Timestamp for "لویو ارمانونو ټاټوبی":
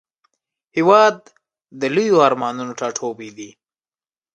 1.95-3.29